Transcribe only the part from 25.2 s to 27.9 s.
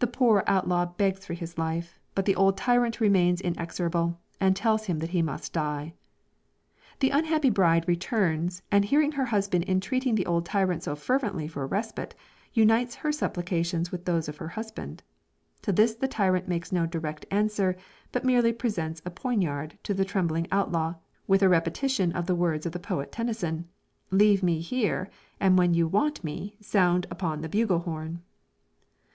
and when you want me Sound upon the bugle